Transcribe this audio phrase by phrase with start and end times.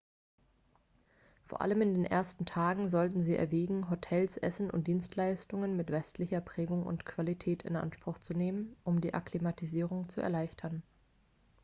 [1.45, 6.41] vor allem in den ersten tagen sollten sie erwägen hotels essen und dienstleistungen mit westlicher
[6.41, 10.81] prägung und qualität in anspruch zu nehmen um die akklimatisierung zu erleichtern